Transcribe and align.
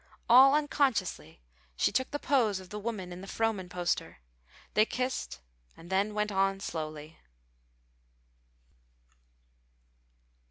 All 0.27 0.55
unconsciously 0.55 1.41
she 1.75 1.91
took 1.91 2.09
the 2.09 2.17
pose 2.17 2.59
of 2.59 2.69
the 2.69 2.79
woman 2.79 3.13
in 3.13 3.21
the 3.21 3.27
Frohman 3.27 3.69
poster. 3.69 4.17
They 4.73 4.83
kissed, 4.83 5.41
and 5.77 5.91
then 5.91 6.15
went 6.15 6.31
on 6.31 6.59
slowly. 6.59 7.19